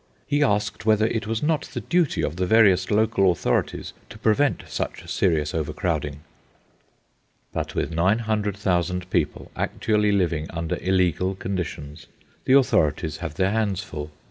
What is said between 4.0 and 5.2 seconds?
to prevent such